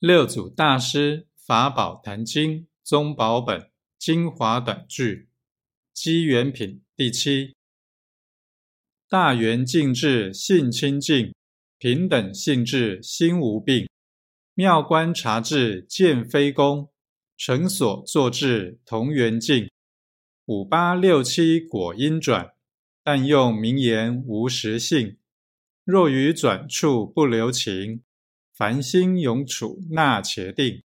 [0.00, 5.28] 六祖大师法宝坛经宗宝本精华短句
[5.92, 7.56] 机缘品第七：
[9.08, 11.34] 大圆净智性清净，
[11.78, 13.88] 平等性质心无病。
[14.54, 16.92] 妙观察智见非功，
[17.36, 19.68] 成所作智同圆净。
[20.44, 22.52] 五八六七果因转，
[23.02, 25.18] 但用名言无实性。
[25.82, 28.04] 若于转处不留情。
[28.58, 30.82] 凡心永处那且定。